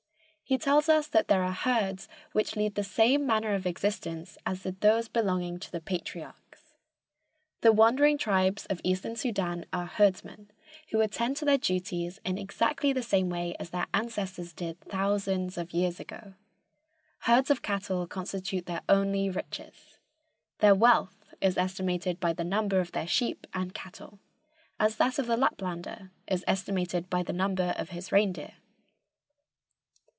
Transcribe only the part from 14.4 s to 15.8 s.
did thousands of